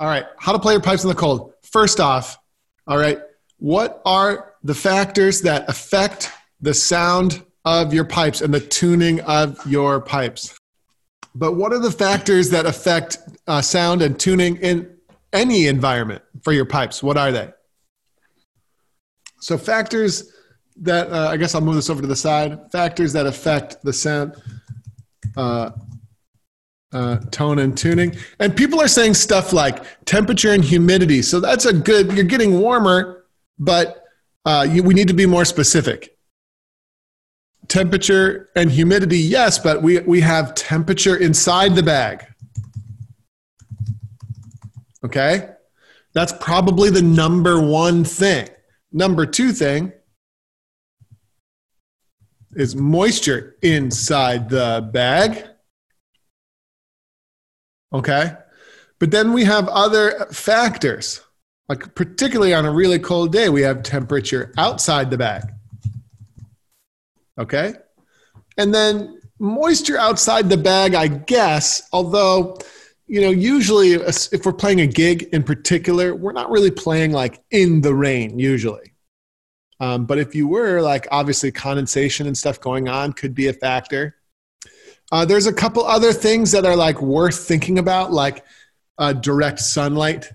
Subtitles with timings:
[0.00, 1.54] All right, how to play your pipes in the cold.
[1.62, 2.38] First off,
[2.86, 3.18] all right,
[3.58, 9.58] what are the factors that affect the sound of your pipes and the tuning of
[9.66, 10.56] your pipes?
[11.34, 14.96] But what are the factors that affect uh, sound and tuning in
[15.32, 17.02] any environment for your pipes?
[17.02, 17.50] What are they?
[19.40, 20.32] So, factors
[20.80, 22.70] that uh, I guess I'll move this over to the side.
[22.70, 24.36] Factors that affect the sound,
[25.36, 25.70] uh,
[26.92, 28.16] uh, tone, and tuning.
[28.38, 31.22] And people are saying stuff like temperature and humidity.
[31.22, 32.12] So that's a good.
[32.12, 33.24] You're getting warmer,
[33.58, 34.04] but
[34.44, 36.16] uh, you, we need to be more specific.
[37.68, 42.24] Temperature and humidity, yes, but we we have temperature inside the bag.
[45.04, 45.50] Okay,
[46.14, 48.48] that's probably the number one thing.
[48.90, 49.92] Number two thing
[52.52, 55.44] is moisture inside the bag.
[57.92, 58.32] Okay.
[58.98, 61.20] But then we have other factors,
[61.68, 65.44] like particularly on a really cold day, we have temperature outside the bag.
[67.38, 67.74] Okay.
[68.56, 72.58] And then moisture outside the bag, I guess, although,
[73.06, 77.40] you know, usually if we're playing a gig in particular, we're not really playing like
[77.50, 78.92] in the rain usually.
[79.80, 83.52] Um, but if you were, like, obviously condensation and stuff going on could be a
[83.52, 84.16] factor.
[85.10, 88.44] Uh, there's a couple other things that are like worth thinking about, like
[88.98, 90.30] uh, direct sunlight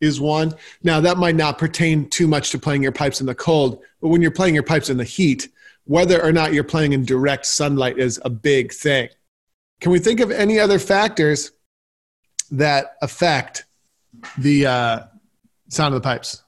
[0.00, 0.54] is one.
[0.82, 4.08] Now, that might not pertain too much to playing your pipes in the cold, but
[4.08, 5.48] when you're playing your pipes in the heat,
[5.84, 9.08] whether or not you're playing in direct sunlight is a big thing.
[9.80, 11.52] Can we think of any other factors
[12.50, 13.64] that affect
[14.38, 15.00] the uh,
[15.68, 16.42] sound of the pipes?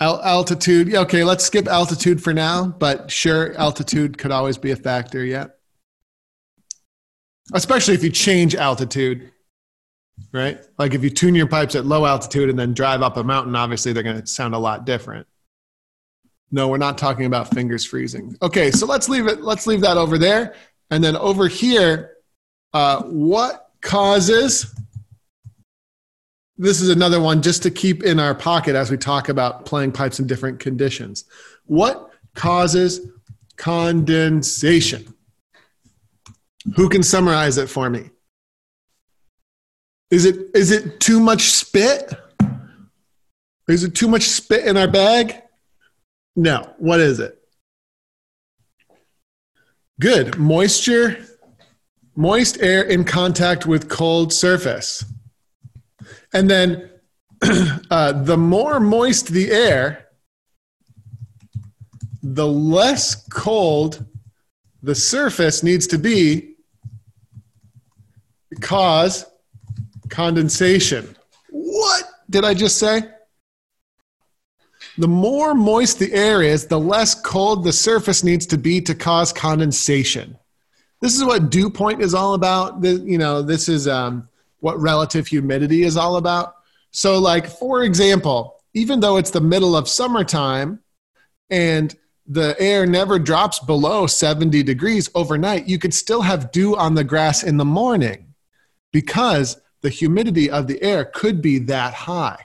[0.00, 0.94] Al- altitude.
[0.94, 5.46] Okay, let's skip altitude for now, but sure, altitude could always be a factor, yeah.
[7.52, 9.32] Especially if you change altitude,
[10.32, 10.60] right?
[10.78, 13.56] Like if you tune your pipes at low altitude and then drive up a mountain,
[13.56, 15.26] obviously they're going to sound a lot different.
[16.50, 18.36] No, we're not talking about fingers freezing.
[18.40, 19.42] Okay, so let's leave it.
[19.42, 20.54] Let's leave that over there,
[20.90, 22.16] and then over here,
[22.72, 24.74] uh, what causes
[26.58, 29.92] this is another one just to keep in our pocket as we talk about playing
[29.92, 31.24] pipes in different conditions.
[31.66, 33.00] What causes
[33.56, 35.14] condensation?
[36.74, 38.10] Who can summarize it for me?
[40.10, 42.12] Is it is it too much spit?
[43.68, 45.42] Is it too much spit in our bag?
[46.34, 46.74] No.
[46.78, 47.38] What is it?
[50.00, 50.38] Good.
[50.38, 51.24] Moisture,
[52.16, 55.04] moist air in contact with cold surface.
[56.32, 56.90] And then
[57.90, 60.08] uh, the more moist the air,
[62.22, 64.04] the less cold
[64.82, 66.54] the surface needs to be
[68.52, 69.26] to cause
[70.08, 71.16] condensation.
[71.50, 73.02] What did I just say?
[74.98, 78.94] The more moist the air is, the less cold the surface needs to be to
[78.94, 80.36] cause condensation.
[81.00, 82.82] This is what dew point is all about.
[82.82, 84.28] You know, this is um,
[84.60, 86.54] what relative humidity is all about.
[86.90, 90.80] So, like, for example, even though it's the middle of summertime
[91.50, 91.94] and
[92.26, 97.04] the air never drops below 70 degrees overnight, you could still have dew on the
[97.04, 98.34] grass in the morning
[98.92, 102.44] because the humidity of the air could be that high.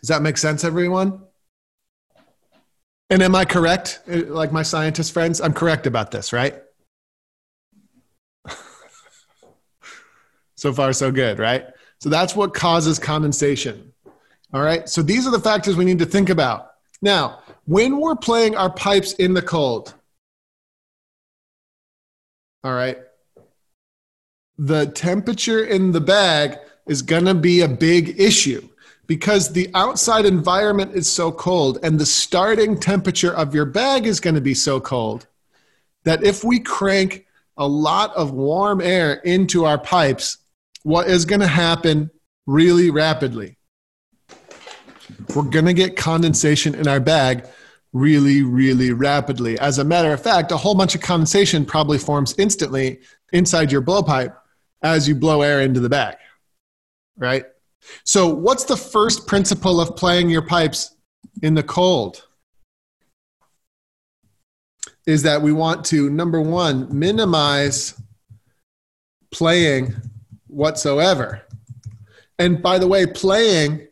[0.00, 1.22] Does that make sense, everyone?
[3.08, 4.00] And am I correct?
[4.06, 6.60] Like my scientist friends, I'm correct about this, right?
[10.62, 11.66] So far, so good, right?
[11.98, 13.92] So that's what causes condensation.
[14.54, 14.88] All right.
[14.88, 16.74] So these are the factors we need to think about.
[17.02, 19.92] Now, when we're playing our pipes in the cold,
[22.62, 22.96] all right,
[24.56, 28.68] the temperature in the bag is going to be a big issue
[29.08, 34.20] because the outside environment is so cold and the starting temperature of your bag is
[34.20, 35.26] going to be so cold
[36.04, 40.38] that if we crank a lot of warm air into our pipes,
[40.82, 42.10] what is going to happen
[42.46, 43.58] really rapidly?
[45.34, 47.46] We're going to get condensation in our bag
[47.92, 49.58] really, really rapidly.
[49.58, 53.00] As a matter of fact, a whole bunch of condensation probably forms instantly
[53.32, 54.34] inside your blowpipe
[54.82, 56.16] as you blow air into the bag,
[57.16, 57.44] right?
[58.04, 60.94] So, what's the first principle of playing your pipes
[61.42, 62.26] in the cold?
[65.06, 68.00] Is that we want to, number one, minimize
[69.32, 69.94] playing
[70.52, 71.42] whatsoever.
[72.38, 73.88] And by the way, playing,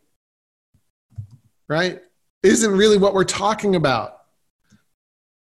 [1.67, 2.01] right,
[2.43, 4.17] isn't really what we're talking about.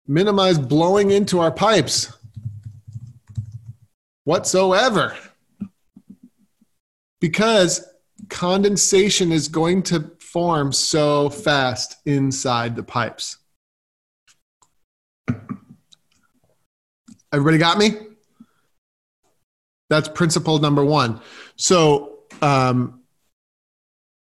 [0.07, 2.11] Minimize blowing into our pipes
[4.25, 5.15] whatsoever.
[7.19, 7.85] Because
[8.29, 13.37] condensation is going to form so fast inside the pipes.
[17.31, 18.12] Everybody got me?
[19.89, 21.21] That's principle number one.
[21.55, 23.03] So, um,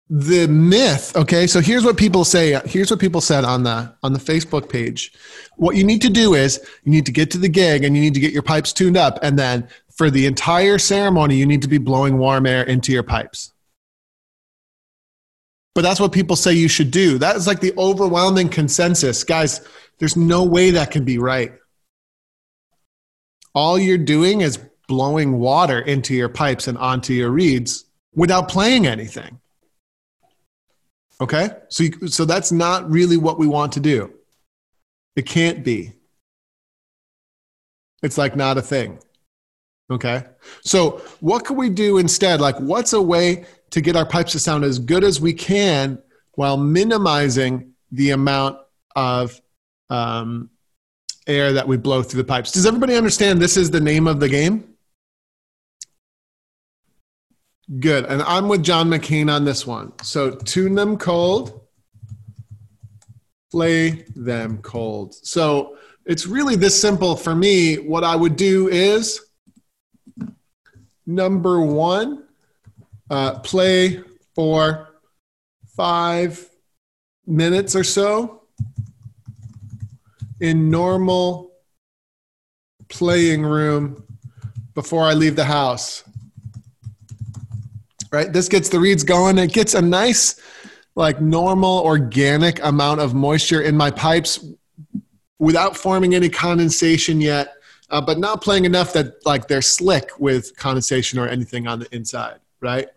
[0.09, 4.13] the myth okay so here's what people say here's what people said on the on
[4.13, 5.11] the facebook page.
[5.55, 8.01] What you need to do is you need to get to the gig and you
[8.03, 11.63] need to get your pipes tuned up and then for the entire ceremony you need
[11.63, 13.51] to be blowing warm air into your pipes.
[15.73, 17.17] But that's what people say you should do.
[17.17, 19.23] That is like the overwhelming consensus.
[19.23, 19.67] Guys
[19.97, 21.53] there's no way that can be right.
[23.55, 28.87] All you're doing is blowing water into your pipes and onto your reeds without playing
[28.87, 29.39] anything
[31.21, 31.49] Okay?
[31.69, 34.13] So you, so that's not really what we want to do.
[35.15, 35.93] It can't be.
[38.03, 38.99] It's like not a thing.
[39.89, 40.23] Okay?
[40.61, 42.41] So what can we do instead?
[42.41, 46.01] Like what's a way to get our pipes to sound as good as we can
[46.33, 48.57] while minimizing the amount
[48.95, 49.39] of
[49.89, 50.49] um,
[51.27, 52.51] air that we blow through the pipes?
[52.51, 54.74] Does everybody understand this is the name of the game?
[57.79, 58.05] Good.
[58.05, 59.91] And I'm with John McCain on this one.
[60.03, 61.61] So tune them cold,
[63.51, 65.15] play them cold.
[65.15, 67.77] So it's really this simple for me.
[67.77, 69.19] What I would do is
[71.07, 72.25] number one,
[73.09, 74.03] uh, play
[74.35, 74.89] for
[75.75, 76.47] five
[77.25, 78.43] minutes or so
[80.39, 81.51] in normal
[82.89, 84.03] playing room
[84.75, 86.03] before I leave the house
[88.15, 88.31] right?
[88.31, 89.37] This gets the reeds going.
[89.37, 90.39] It gets a nice,
[90.95, 94.43] like normal organic amount of moisture in my pipes
[95.37, 97.55] without forming any condensation yet,
[97.89, 101.93] uh, but not playing enough that like they're slick with condensation or anything on the
[101.93, 102.87] inside, right?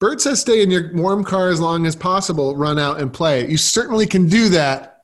[0.00, 3.48] Bert says stay in your warm car as long as possible, run out and play.
[3.48, 5.02] You certainly can do that.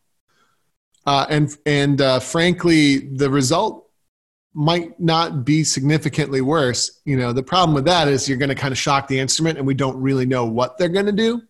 [1.07, 3.90] Uh, and and uh, frankly, the result
[4.53, 7.01] might not be significantly worse.
[7.05, 9.59] You know, the problem with that is you're going to kind of shock the instrument
[9.59, 11.43] and we don't really know what they're going to do.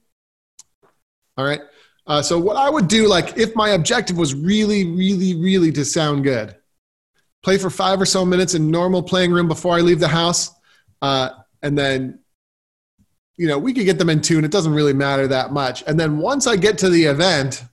[1.37, 1.61] All right.
[2.06, 5.85] Uh, so, what I would do, like, if my objective was really, really, really to
[5.85, 6.56] sound good,
[7.43, 10.50] play for five or so minutes in normal playing room before I leave the house.
[11.00, 11.31] Uh,
[11.62, 12.19] and then,
[13.37, 14.44] you know, we could get them in tune.
[14.44, 15.82] It doesn't really matter that much.
[15.87, 17.64] And then once I get to the event,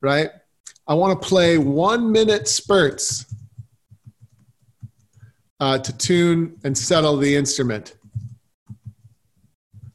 [0.00, 0.30] right,
[0.86, 3.29] I want to play one minute spurts
[5.60, 7.94] uh, to tune and settle the instrument.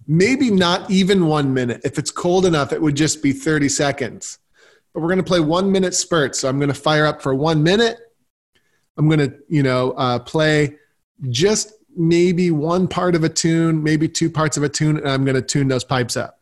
[0.07, 1.81] Maybe not even one minute.
[1.83, 4.37] If it's cold enough, it would just be 30 seconds.
[4.93, 6.39] But we're going to play one minute spurts.
[6.39, 7.97] So I'm going to fire up for one minute.
[8.97, 10.75] I'm going to, you know, uh, play
[11.29, 15.25] just maybe one part of a tune, maybe two parts of a tune, and I'm
[15.25, 16.39] going to tune those pipes up.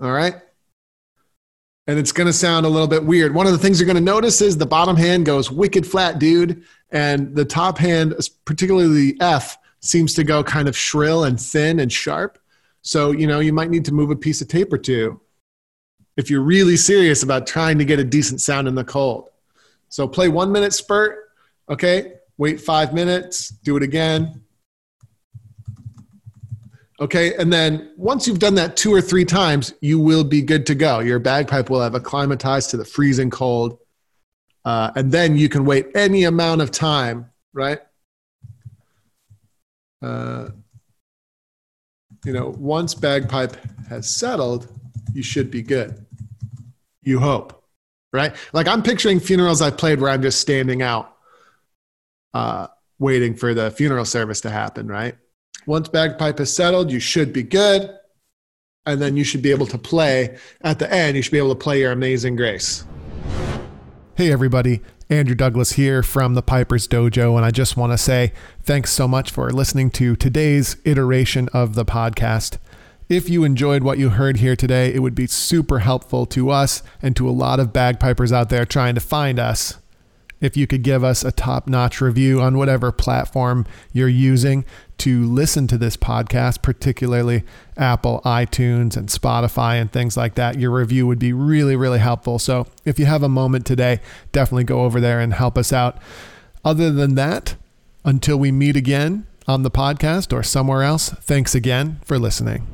[0.00, 0.36] All right
[1.86, 3.34] and it's going to sound a little bit weird.
[3.34, 6.18] One of the things you're going to notice is the bottom hand goes wicked flat,
[6.18, 8.14] dude, and the top hand,
[8.44, 12.38] particularly the F, seems to go kind of shrill and thin and sharp.
[12.82, 15.20] So, you know, you might need to move a piece of tape or two
[16.16, 19.28] if you're really serious about trying to get a decent sound in the cold.
[19.88, 21.30] So, play one minute spurt,
[21.68, 22.14] okay?
[22.36, 24.43] Wait five minutes, do it again,
[27.00, 27.34] Okay.
[27.34, 30.74] And then once you've done that two or three times, you will be good to
[30.74, 31.00] go.
[31.00, 33.78] Your bagpipe will have acclimatized to the freezing cold.
[34.64, 37.80] Uh, and then you can wait any amount of time, right?
[40.00, 40.50] Uh,
[42.24, 43.56] you know, once bagpipe
[43.88, 44.68] has settled,
[45.12, 46.06] you should be good.
[47.02, 47.62] You hope,
[48.12, 48.34] right?
[48.52, 51.14] Like I'm picturing funerals I've played where I'm just standing out,
[52.32, 55.16] uh, waiting for the funeral service to happen, right?
[55.66, 57.90] Once bagpipe is settled, you should be good.
[58.86, 61.54] And then you should be able to play at the end, you should be able
[61.54, 62.84] to play your amazing grace.
[64.14, 64.80] Hey, everybody.
[65.10, 68.32] Andrew Douglas here from the Piper's Dojo, and I just want to say
[68.62, 72.58] thanks so much for listening to today's iteration of the podcast.
[73.08, 76.82] If you enjoyed what you heard here today, it would be super helpful to us
[77.02, 79.78] and to a lot of bagpipers out there trying to find us
[80.40, 84.64] if you could give us a top notch review on whatever platform you're using
[84.98, 87.44] to listen to this podcast, particularly
[87.76, 90.58] Apple, iTunes, and Spotify, and things like that.
[90.58, 92.38] Your review would be really, really helpful.
[92.38, 94.00] So if you have a moment today,
[94.32, 95.98] definitely go over there and help us out.
[96.64, 97.56] Other than that,
[98.04, 102.73] until we meet again on the podcast or somewhere else, thanks again for listening.